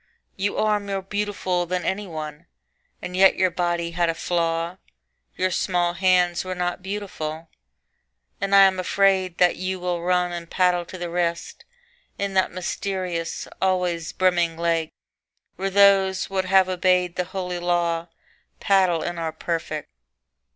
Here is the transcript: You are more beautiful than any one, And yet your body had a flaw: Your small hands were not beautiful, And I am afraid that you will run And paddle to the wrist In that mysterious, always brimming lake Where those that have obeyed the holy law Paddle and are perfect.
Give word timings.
You 0.35 0.57
are 0.57 0.79
more 0.79 1.03
beautiful 1.03 1.67
than 1.67 1.85
any 1.85 2.07
one, 2.07 2.47
And 3.03 3.15
yet 3.15 3.35
your 3.35 3.51
body 3.51 3.91
had 3.91 4.09
a 4.09 4.15
flaw: 4.15 4.77
Your 5.37 5.51
small 5.51 5.93
hands 5.93 6.43
were 6.43 6.55
not 6.55 6.81
beautiful, 6.81 7.49
And 8.41 8.55
I 8.55 8.61
am 8.63 8.79
afraid 8.79 9.37
that 9.37 9.57
you 9.57 9.79
will 9.79 10.01
run 10.01 10.31
And 10.31 10.49
paddle 10.49 10.85
to 10.85 10.97
the 10.97 11.11
wrist 11.11 11.65
In 12.17 12.33
that 12.33 12.49
mysterious, 12.51 13.47
always 13.61 14.11
brimming 14.11 14.57
lake 14.57 14.91
Where 15.55 15.69
those 15.69 16.25
that 16.29 16.45
have 16.45 16.67
obeyed 16.67 17.15
the 17.15 17.25
holy 17.25 17.59
law 17.59 18.07
Paddle 18.59 19.03
and 19.03 19.19
are 19.19 19.31
perfect. 19.31 19.87